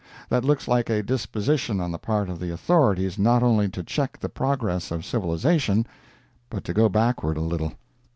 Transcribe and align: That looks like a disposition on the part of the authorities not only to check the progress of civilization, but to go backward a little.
That 0.29 0.43
looks 0.43 0.67
like 0.67 0.89
a 0.89 1.03
disposition 1.03 1.79
on 1.79 1.91
the 1.91 1.99
part 1.99 2.27
of 2.27 2.39
the 2.39 2.51
authorities 2.51 3.19
not 3.19 3.43
only 3.43 3.69
to 3.69 3.83
check 3.83 4.17
the 4.19 4.29
progress 4.29 4.89
of 4.89 5.05
civilization, 5.05 5.85
but 6.49 6.63
to 6.63 6.73
go 6.73 6.89
backward 6.89 7.37
a 7.37 7.41
little. 7.41 7.73